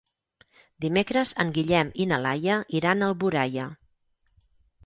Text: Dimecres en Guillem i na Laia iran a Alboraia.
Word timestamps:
Dimecres 0.85 1.33
en 1.43 1.51
Guillem 1.57 1.91
i 2.05 2.09
na 2.13 2.19
Laia 2.25 2.57
iran 2.81 3.05
a 3.05 3.11
Alboraia. 3.15 3.67